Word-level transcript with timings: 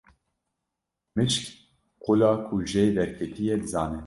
Mişk 1.15 1.43
qula 2.03 2.31
ku 2.45 2.55
jê 2.69 2.85
derketiye 2.95 3.55
dizane. 3.61 3.99